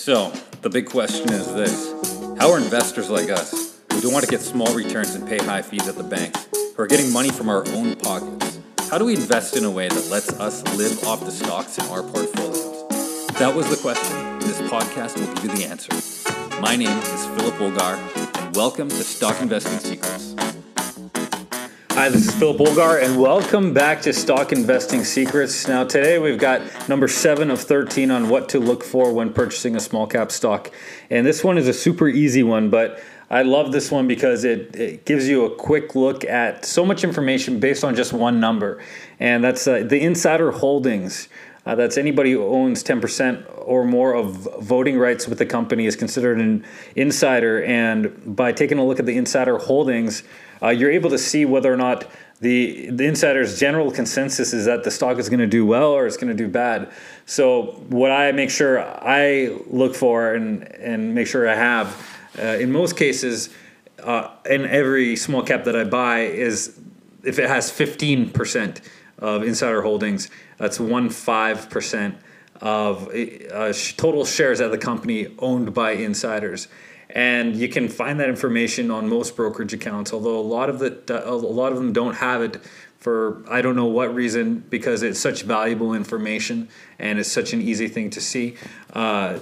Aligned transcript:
So, 0.00 0.32
the 0.62 0.70
big 0.70 0.86
question 0.86 1.30
is 1.30 1.52
this 1.52 1.92
How 2.38 2.50
are 2.50 2.56
investors 2.56 3.10
like 3.10 3.28
us, 3.28 3.76
who 3.92 4.00
don't 4.00 4.14
want 4.14 4.24
to 4.24 4.30
get 4.30 4.40
small 4.40 4.74
returns 4.74 5.14
and 5.14 5.28
pay 5.28 5.36
high 5.36 5.60
fees 5.60 5.86
at 5.88 5.94
the 5.94 6.02
banks, 6.02 6.48
who 6.54 6.82
are 6.82 6.86
getting 6.86 7.12
money 7.12 7.28
from 7.28 7.50
our 7.50 7.68
own 7.68 7.96
pockets, 7.96 8.60
how 8.88 8.96
do 8.96 9.04
we 9.04 9.14
invest 9.14 9.58
in 9.58 9.64
a 9.64 9.70
way 9.70 9.90
that 9.90 10.08
lets 10.08 10.32
us 10.40 10.62
live 10.78 11.04
off 11.04 11.20
the 11.20 11.30
stocks 11.30 11.76
in 11.76 11.84
our 11.90 12.02
portfolios? 12.02 12.88
That 13.34 13.54
was 13.54 13.68
the 13.68 13.76
question. 13.76 14.38
This 14.38 14.58
podcast 14.70 15.18
will 15.18 15.34
give 15.34 15.44
you 15.44 15.50
the 15.58 15.64
answer. 15.66 15.92
My 16.62 16.76
name 16.76 16.96
is 16.96 17.26
Philip 17.36 17.56
Wolgar, 17.56 17.98
and 18.38 18.56
welcome 18.56 18.88
to 18.88 19.04
Stock 19.04 19.38
Investing 19.42 19.80
Secrets. 19.80 20.34
Hi, 22.00 22.08
this 22.08 22.28
is 22.28 22.34
Philip 22.34 22.56
Wolgar, 22.56 23.04
and 23.04 23.20
welcome 23.20 23.74
back 23.74 24.00
to 24.00 24.14
Stock 24.14 24.52
Investing 24.52 25.04
Secrets. 25.04 25.68
Now, 25.68 25.84
today 25.84 26.18
we've 26.18 26.38
got 26.38 26.62
number 26.88 27.06
seven 27.06 27.50
of 27.50 27.60
13 27.60 28.10
on 28.10 28.30
what 28.30 28.48
to 28.48 28.58
look 28.58 28.82
for 28.82 29.12
when 29.12 29.34
purchasing 29.34 29.76
a 29.76 29.80
small 29.80 30.06
cap 30.06 30.32
stock. 30.32 30.72
And 31.10 31.26
this 31.26 31.44
one 31.44 31.58
is 31.58 31.68
a 31.68 31.74
super 31.74 32.08
easy 32.08 32.42
one, 32.42 32.70
but 32.70 33.02
I 33.28 33.42
love 33.42 33.70
this 33.70 33.90
one 33.90 34.08
because 34.08 34.44
it, 34.44 34.74
it 34.76 35.04
gives 35.04 35.28
you 35.28 35.44
a 35.44 35.54
quick 35.54 35.94
look 35.94 36.24
at 36.24 36.64
so 36.64 36.86
much 36.86 37.04
information 37.04 37.60
based 37.60 37.84
on 37.84 37.94
just 37.94 38.14
one 38.14 38.40
number. 38.40 38.82
And 39.18 39.44
that's 39.44 39.68
uh, 39.68 39.84
the 39.86 40.00
insider 40.00 40.52
holdings. 40.52 41.28
Uh, 41.66 41.74
that's 41.74 41.96
anybody 41.98 42.32
who 42.32 42.44
owns 42.44 42.82
10% 42.82 43.44
or 43.66 43.84
more 43.84 44.14
of 44.14 44.48
voting 44.60 44.98
rights 44.98 45.26
with 45.28 45.38
the 45.38 45.46
company 45.46 45.86
is 45.86 45.94
considered 45.94 46.40
an 46.40 46.64
insider. 46.96 47.62
And 47.62 48.34
by 48.36 48.52
taking 48.52 48.78
a 48.78 48.84
look 48.84 48.98
at 48.98 49.06
the 49.06 49.16
insider 49.16 49.58
holdings, 49.58 50.22
uh, 50.62 50.68
you're 50.68 50.90
able 50.90 51.10
to 51.10 51.18
see 51.18 51.44
whether 51.44 51.72
or 51.72 51.76
not 51.76 52.10
the 52.40 52.88
the 52.90 53.04
insider's 53.04 53.60
general 53.60 53.90
consensus 53.90 54.54
is 54.54 54.64
that 54.64 54.82
the 54.82 54.90
stock 54.90 55.18
is 55.18 55.28
going 55.28 55.40
to 55.40 55.46
do 55.46 55.66
well 55.66 55.90
or 55.90 56.06
it's 56.06 56.16
going 56.16 56.34
to 56.34 56.42
do 56.42 56.48
bad. 56.48 56.90
So 57.26 57.82
what 57.88 58.10
I 58.10 58.32
make 58.32 58.50
sure 58.50 58.80
I 58.80 59.58
look 59.66 59.94
for 59.94 60.34
and 60.34 60.62
and 60.76 61.14
make 61.14 61.26
sure 61.26 61.46
I 61.48 61.54
have 61.54 62.18
uh, 62.38 62.42
in 62.42 62.72
most 62.72 62.96
cases 62.96 63.50
uh, 64.02 64.30
in 64.48 64.64
every 64.64 65.16
small 65.16 65.42
cap 65.42 65.64
that 65.64 65.76
I 65.76 65.84
buy 65.84 66.20
is 66.20 66.80
if 67.22 67.38
it 67.38 67.48
has 67.48 67.70
15% 67.70 68.80
of 69.20 69.42
insider 69.42 69.82
holdings, 69.82 70.28
that's 70.58 70.80
one 70.80 71.10
five 71.10 71.70
percent 71.70 72.16
of 72.60 73.08
uh, 73.08 73.72
total 73.96 74.24
shares 74.24 74.60
of 74.60 74.70
the 74.70 74.78
company 74.78 75.28
owned 75.38 75.72
by 75.72 75.92
insiders 75.92 76.68
and 77.08 77.56
you 77.56 77.68
can 77.68 77.88
find 77.88 78.20
that 78.20 78.28
information 78.28 78.90
on 78.90 79.08
most 79.08 79.34
brokerage 79.34 79.72
accounts 79.72 80.12
although 80.12 80.38
a 80.38 80.42
lot 80.42 80.68
of 80.68 80.78
the 80.78 80.92
a 81.26 81.32
lot 81.32 81.72
of 81.72 81.78
them 81.78 81.90
don't 81.90 82.16
have 82.16 82.42
it 82.42 82.60
for 83.00 83.42
I 83.50 83.62
don't 83.62 83.76
know 83.76 83.86
what 83.86 84.14
reason 84.14 84.62
because 84.68 85.02
it's 85.02 85.18
such 85.18 85.42
valuable 85.42 85.94
information 85.94 86.68
and 86.98 87.18
it's 87.18 87.32
such 87.32 87.52
an 87.54 87.62
easy 87.62 87.88
thing 87.88 88.10
to 88.10 88.20
see. 88.20 88.56
Uh, 88.92 89.38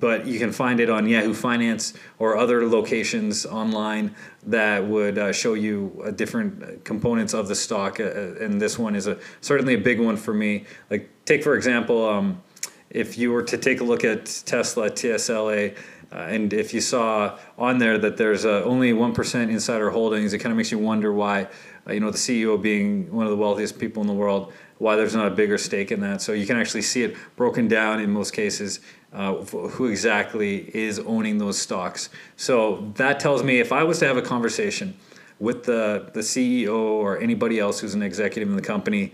but 0.00 0.26
you 0.26 0.38
can 0.38 0.50
find 0.50 0.80
it 0.80 0.90
on 0.90 1.06
Yahoo 1.06 1.34
Finance 1.34 1.94
or 2.18 2.36
other 2.36 2.66
locations 2.66 3.46
online 3.46 4.14
that 4.46 4.84
would 4.84 5.18
uh, 5.18 5.32
show 5.32 5.54
you 5.54 6.02
uh, 6.04 6.10
different 6.10 6.84
components 6.84 7.34
of 7.34 7.46
the 7.46 7.54
stock. 7.54 8.00
Uh, 8.00 8.04
uh, 8.04 8.34
and 8.40 8.60
this 8.60 8.78
one 8.78 8.96
is 8.96 9.06
a 9.06 9.18
certainly 9.40 9.74
a 9.74 9.78
big 9.78 10.00
one 10.00 10.16
for 10.16 10.34
me. 10.34 10.64
Like 10.90 11.10
take 11.26 11.44
for 11.44 11.54
example, 11.54 12.08
um, 12.08 12.42
if 12.88 13.18
you 13.18 13.30
were 13.30 13.42
to 13.42 13.56
take 13.56 13.80
a 13.80 13.84
look 13.84 14.02
at 14.02 14.24
Tesla 14.46 14.90
TSLA 14.90 15.76
uh, 16.12 16.16
and 16.16 16.52
if 16.52 16.74
you 16.74 16.80
saw 16.80 17.38
on 17.56 17.78
there 17.78 17.96
that 17.96 18.16
there's 18.16 18.44
uh, 18.44 18.62
only 18.64 18.92
1% 18.92 19.50
insider 19.50 19.90
holdings, 19.90 20.32
it 20.32 20.38
kind 20.38 20.50
of 20.50 20.56
makes 20.56 20.72
you 20.72 20.78
wonder 20.78 21.12
why, 21.12 21.46
uh, 21.86 21.92
you 21.92 22.00
know, 22.00 22.10
the 22.10 22.18
CEO 22.18 22.60
being 22.60 23.12
one 23.12 23.26
of 23.26 23.30
the 23.30 23.36
wealthiest 23.36 23.78
people 23.78 24.00
in 24.00 24.08
the 24.08 24.14
world, 24.14 24.52
why 24.78 24.96
there's 24.96 25.14
not 25.14 25.28
a 25.28 25.30
bigger 25.30 25.56
stake 25.56 25.92
in 25.92 26.00
that. 26.00 26.20
So 26.20 26.32
you 26.32 26.46
can 26.46 26.56
actually 26.56 26.82
see 26.82 27.04
it 27.04 27.16
broken 27.36 27.68
down 27.68 28.00
in 28.00 28.10
most 28.10 28.32
cases 28.32 28.80
uh, 29.12 29.34
who 29.34 29.86
exactly 29.86 30.70
is 30.76 30.98
owning 31.00 31.38
those 31.38 31.58
stocks. 31.58 32.10
So 32.36 32.92
that 32.96 33.20
tells 33.20 33.42
me 33.42 33.58
if 33.58 33.72
I 33.72 33.82
was 33.82 33.98
to 34.00 34.06
have 34.06 34.16
a 34.16 34.22
conversation 34.22 34.96
with 35.38 35.64
the, 35.64 36.10
the 36.12 36.20
CEO 36.20 36.76
or 36.76 37.18
anybody 37.18 37.58
else 37.58 37.80
who's 37.80 37.94
an 37.94 38.02
executive 38.02 38.48
in 38.48 38.56
the 38.56 38.62
company, 38.62 39.12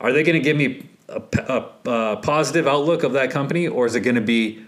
are 0.00 0.12
they 0.12 0.22
going 0.22 0.34
to 0.34 0.42
give 0.42 0.56
me 0.56 0.88
a, 1.08 1.22
a, 1.38 1.90
a 1.90 2.16
positive 2.16 2.66
outlook 2.66 3.02
of 3.02 3.12
that 3.12 3.30
company 3.30 3.68
or 3.68 3.86
is 3.86 3.94
it 3.94 4.00
going 4.00 4.16
to 4.16 4.20
be 4.20 4.64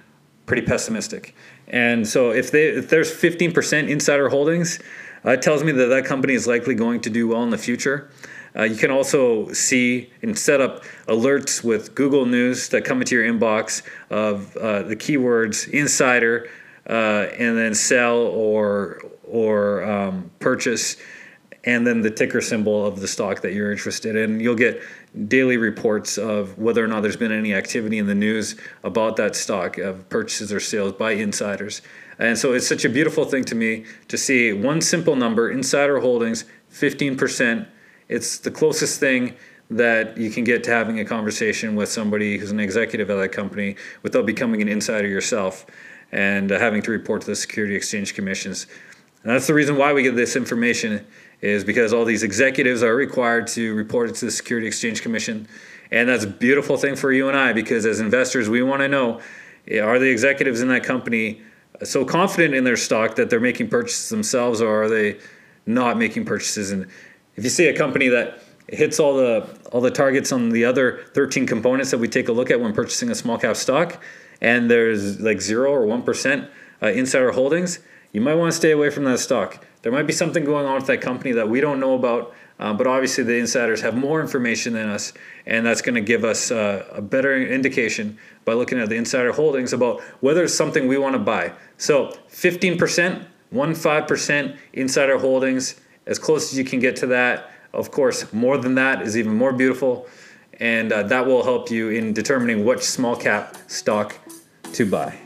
pretty 0.46 0.62
pessimistic? 0.62 1.34
And 1.66 2.06
so 2.06 2.30
if 2.30 2.50
they 2.50 2.68
if 2.68 2.88
there's 2.88 3.10
15% 3.10 3.88
insider 3.88 4.28
holdings, 4.28 4.78
uh, 5.24 5.32
it 5.32 5.42
tells 5.42 5.64
me 5.64 5.72
that 5.72 5.86
that 5.86 6.04
company 6.04 6.34
is 6.34 6.46
likely 6.46 6.74
going 6.74 7.00
to 7.00 7.10
do 7.10 7.28
well 7.28 7.42
in 7.42 7.50
the 7.50 7.58
future. 7.58 8.10
Uh, 8.58 8.64
you 8.64 8.76
can 8.76 8.90
also 8.90 9.52
see 9.52 10.10
and 10.22 10.36
set 10.36 10.60
up 10.60 10.82
alerts 11.06 11.62
with 11.62 11.94
Google 11.94 12.26
News 12.26 12.68
that 12.70 12.84
come 12.84 13.00
into 13.00 13.14
your 13.14 13.24
inbox 13.24 13.82
of 14.10 14.56
uh, 14.56 14.82
the 14.82 14.96
keywords 14.96 15.68
insider 15.68 16.48
uh, 16.88 17.28
and 17.38 17.56
then 17.56 17.74
sell 17.74 18.18
or 18.18 19.00
or 19.24 19.84
um, 19.84 20.30
purchase 20.40 20.96
and 21.64 21.86
then 21.86 22.00
the 22.00 22.10
ticker 22.10 22.40
symbol 22.40 22.86
of 22.86 23.00
the 23.00 23.06
stock 23.06 23.42
that 23.42 23.52
you're 23.52 23.70
interested 23.70 24.16
in. 24.16 24.40
You'll 24.40 24.54
get 24.54 24.80
daily 25.26 25.56
reports 25.56 26.16
of 26.16 26.56
whether 26.58 26.82
or 26.82 26.88
not 26.88 27.02
there's 27.02 27.16
been 27.16 27.32
any 27.32 27.52
activity 27.52 27.98
in 27.98 28.06
the 28.06 28.14
news 28.14 28.56
about 28.84 29.16
that 29.16 29.36
stock 29.36 29.76
of 29.76 30.08
purchases 30.08 30.52
or 30.52 30.60
sales 30.60 30.92
by 30.92 31.12
insiders. 31.12 31.82
And 32.18 32.38
so 32.38 32.52
it's 32.52 32.66
such 32.66 32.84
a 32.84 32.88
beautiful 32.88 33.24
thing 33.24 33.44
to 33.44 33.54
me 33.54 33.84
to 34.08 34.16
see 34.16 34.52
one 34.52 34.80
simple 34.80 35.14
number, 35.14 35.50
insider 35.50 36.00
holdings, 36.00 36.44
15%. 36.72 37.66
It's 38.08 38.38
the 38.38 38.50
closest 38.50 39.00
thing 39.00 39.36
that 39.70 40.16
you 40.16 40.30
can 40.30 40.44
get 40.44 40.64
to 40.64 40.70
having 40.70 41.00
a 41.00 41.04
conversation 41.04 41.76
with 41.76 41.90
somebody 41.90 42.38
who's 42.38 42.50
an 42.50 42.60
executive 42.60 43.10
at 43.10 43.16
that 43.16 43.32
company 43.32 43.76
without 44.02 44.24
becoming 44.24 44.62
an 44.62 44.68
insider 44.68 45.06
yourself 45.06 45.66
and 46.10 46.50
uh, 46.50 46.58
having 46.58 46.80
to 46.82 46.90
report 46.90 47.20
to 47.20 47.26
the 47.26 47.36
Security 47.36 47.76
Exchange 47.76 48.14
Commissions. 48.14 48.66
And 49.22 49.32
that's 49.32 49.46
the 49.46 49.52
reason 49.52 49.76
why 49.76 49.92
we 49.92 50.02
get 50.02 50.16
this 50.16 50.36
information 50.36 51.06
is 51.42 51.64
because 51.64 51.92
all 51.92 52.06
these 52.06 52.22
executives 52.22 52.82
are 52.82 52.96
required 52.96 53.46
to 53.48 53.74
report 53.74 54.08
it 54.08 54.14
to 54.16 54.24
the 54.24 54.30
Security 54.30 54.66
Exchange 54.66 55.02
Commission. 55.02 55.46
And 55.90 56.08
that's 56.08 56.24
a 56.24 56.28
beautiful 56.28 56.78
thing 56.78 56.96
for 56.96 57.12
you 57.12 57.28
and 57.28 57.36
I 57.36 57.52
because 57.52 57.84
as 57.84 58.00
investors, 58.00 58.48
we 58.48 58.62
want 58.62 58.80
to 58.80 58.88
know 58.88 59.20
are 59.70 59.98
the 59.98 60.08
executives 60.08 60.62
in 60.62 60.68
that 60.68 60.82
company 60.82 61.42
so 61.84 62.04
confident 62.04 62.54
in 62.54 62.64
their 62.64 62.76
stock 62.76 63.16
that 63.16 63.28
they're 63.28 63.38
making 63.38 63.68
purchases 63.68 64.08
themselves 64.08 64.62
or 64.62 64.84
are 64.84 64.88
they 64.88 65.18
not 65.66 65.98
making 65.98 66.24
purchases? 66.24 66.72
And 66.72 66.86
if 67.38 67.44
you 67.44 67.50
see 67.50 67.68
a 67.68 67.76
company 67.76 68.08
that 68.08 68.42
hits 68.66 69.00
all 69.00 69.16
the 69.16 69.48
all 69.72 69.80
the 69.80 69.90
targets 69.90 70.30
on 70.32 70.50
the 70.50 70.64
other 70.64 71.04
13 71.14 71.46
components 71.46 71.90
that 71.90 71.98
we 71.98 72.08
take 72.08 72.28
a 72.28 72.32
look 72.32 72.50
at 72.50 72.60
when 72.60 72.74
purchasing 72.74 73.10
a 73.10 73.14
small 73.14 73.38
cap 73.38 73.56
stock 73.56 74.02
and 74.42 74.70
there's 74.70 75.20
like 75.20 75.40
0 75.40 75.72
or 75.72 75.86
1% 75.86 76.48
uh, 76.82 76.86
insider 76.86 77.32
holdings, 77.32 77.80
you 78.12 78.20
might 78.20 78.34
want 78.34 78.52
to 78.52 78.56
stay 78.56 78.70
away 78.70 78.90
from 78.90 79.04
that 79.04 79.18
stock 79.18 79.64
there 79.82 79.92
might 79.92 80.06
be 80.06 80.12
something 80.12 80.44
going 80.44 80.66
on 80.66 80.74
with 80.74 80.86
that 80.86 81.00
company 81.00 81.32
that 81.32 81.48
we 81.48 81.60
don't 81.60 81.80
know 81.80 81.94
about. 81.94 82.34
Uh, 82.58 82.72
but 82.72 82.88
obviously, 82.88 83.22
the 83.22 83.36
insiders 83.36 83.80
have 83.82 83.96
more 83.96 84.20
information 84.20 84.72
than 84.72 84.88
us, 84.88 85.12
and 85.46 85.64
that's 85.64 85.80
going 85.80 85.94
to 85.94 86.00
give 86.00 86.24
us 86.24 86.50
uh, 86.50 86.84
a 86.92 87.00
better 87.00 87.40
indication 87.40 88.18
by 88.44 88.52
looking 88.52 88.80
at 88.80 88.88
the 88.88 88.96
insider 88.96 89.30
holdings 89.30 89.72
about 89.72 90.00
whether 90.20 90.42
it's 90.42 90.54
something 90.54 90.88
we 90.88 90.98
want 90.98 91.14
to 91.14 91.20
buy. 91.20 91.52
So, 91.76 92.18
15%, 92.32 93.24
1.5% 93.54 94.58
insider 94.72 95.18
holdings, 95.18 95.80
as 96.08 96.18
close 96.18 96.50
as 96.50 96.58
you 96.58 96.64
can 96.64 96.80
get 96.80 96.96
to 96.96 97.06
that. 97.08 97.50
Of 97.72 97.92
course, 97.92 98.32
more 98.32 98.58
than 98.58 98.74
that 98.74 99.02
is 99.02 99.16
even 99.16 99.34
more 99.34 99.52
beautiful, 99.52 100.08
and 100.58 100.90
uh, 100.90 101.04
that 101.04 101.26
will 101.26 101.44
help 101.44 101.70
you 101.70 101.90
in 101.90 102.12
determining 102.12 102.64
which 102.64 102.80
small 102.80 103.14
cap 103.14 103.56
stock 103.68 104.16
to 104.72 104.86
buy. 104.86 105.16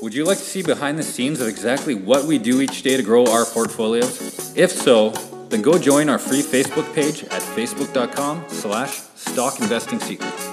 Would 0.00 0.14
you 0.14 0.24
like 0.24 0.38
to 0.38 0.44
see 0.44 0.62
behind 0.62 0.98
the 0.98 1.02
scenes 1.02 1.42
of 1.42 1.48
exactly 1.48 1.94
what 1.94 2.24
we 2.24 2.38
do 2.38 2.62
each 2.62 2.82
day 2.82 2.96
to 2.96 3.02
grow 3.02 3.26
our 3.26 3.44
portfolios? 3.44 4.56
If 4.56 4.70
so, 4.70 5.10
then 5.50 5.60
go 5.60 5.78
join 5.78 6.08
our 6.08 6.18
free 6.18 6.40
Facebook 6.40 6.94
page 6.94 7.24
at 7.24 7.42
facebook.com 7.42 8.46
slash 8.48 9.00
stockinvestingsecrets. 9.00 10.49